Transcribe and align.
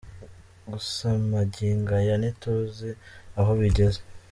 Gusa 0.71 1.05
mangingo 1.31 1.89
aya 2.01 2.15
ntituzi 2.21 2.89
aho 3.39 3.51
bigeze. 3.59 3.99